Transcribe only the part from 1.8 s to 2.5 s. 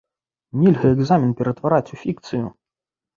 у фікцыю!